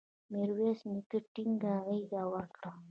[0.31, 2.69] میرویس نیکه ټینګه غېږ ورکړه.